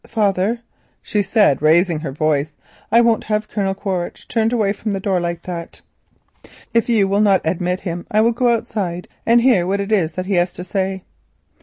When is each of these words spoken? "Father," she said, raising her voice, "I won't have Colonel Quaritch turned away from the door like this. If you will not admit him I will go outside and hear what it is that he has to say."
"Father," 0.07 0.61
she 1.03 1.21
said, 1.21 1.61
raising 1.61 1.99
her 1.99 2.11
voice, 2.11 2.53
"I 2.91 3.01
won't 3.01 3.25
have 3.25 3.47
Colonel 3.47 3.75
Quaritch 3.75 4.27
turned 4.27 4.51
away 4.51 4.73
from 4.73 4.93
the 4.93 4.99
door 4.99 5.19
like 5.21 5.43
this. 5.43 5.83
If 6.73 6.89
you 6.89 7.07
will 7.07 7.21
not 7.21 7.41
admit 7.45 7.81
him 7.81 8.07
I 8.09 8.21
will 8.21 8.31
go 8.31 8.49
outside 8.49 9.07
and 9.27 9.41
hear 9.41 9.67
what 9.67 9.79
it 9.79 9.91
is 9.91 10.15
that 10.15 10.25
he 10.25 10.33
has 10.41 10.53
to 10.53 10.63
say." 10.63 11.03